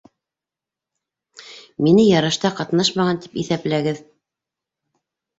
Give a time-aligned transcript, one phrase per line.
[1.87, 4.01] -Мине ярышта ҡатнашмаған тип иҫәпләгеҙ!